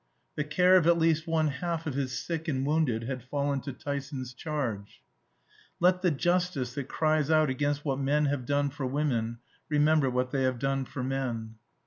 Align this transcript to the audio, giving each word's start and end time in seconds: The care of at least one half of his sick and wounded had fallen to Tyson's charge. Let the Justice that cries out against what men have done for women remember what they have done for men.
The 0.35 0.43
care 0.43 0.77
of 0.77 0.87
at 0.87 0.97
least 0.97 1.27
one 1.27 1.49
half 1.49 1.85
of 1.85 1.93
his 1.93 2.17
sick 2.17 2.47
and 2.47 2.65
wounded 2.65 3.03
had 3.03 3.21
fallen 3.21 3.61
to 3.61 3.71
Tyson's 3.71 4.33
charge. 4.33 5.03
Let 5.79 6.01
the 6.01 6.09
Justice 6.09 6.73
that 6.73 6.89
cries 6.89 7.29
out 7.29 7.51
against 7.51 7.85
what 7.85 7.99
men 7.99 8.25
have 8.25 8.47
done 8.47 8.71
for 8.71 8.87
women 8.87 9.37
remember 9.69 10.09
what 10.09 10.31
they 10.31 10.41
have 10.41 10.57
done 10.57 10.85
for 10.85 11.03
men. 11.03 11.57